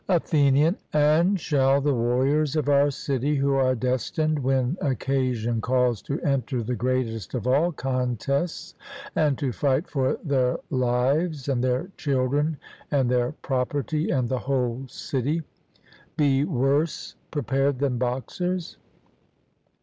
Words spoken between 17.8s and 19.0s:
boxers?